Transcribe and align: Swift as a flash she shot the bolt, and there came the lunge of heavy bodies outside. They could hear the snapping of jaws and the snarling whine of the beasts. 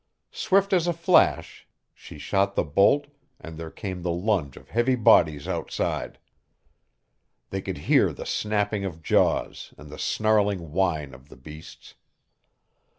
Swift 0.31 0.73
as 0.73 0.87
a 0.87 0.93
flash 0.93 1.67
she 1.93 2.17
shot 2.17 2.55
the 2.55 2.63
bolt, 2.63 3.05
and 3.39 3.59
there 3.59 3.69
came 3.69 4.01
the 4.01 4.09
lunge 4.11 4.57
of 4.57 4.69
heavy 4.69 4.95
bodies 4.95 5.47
outside. 5.47 6.17
They 7.51 7.61
could 7.61 7.77
hear 7.77 8.11
the 8.11 8.25
snapping 8.25 8.83
of 8.83 9.03
jaws 9.03 9.75
and 9.77 9.91
the 9.91 9.99
snarling 9.99 10.71
whine 10.71 11.13
of 11.13 11.29
the 11.29 11.37
beasts. 11.37 11.93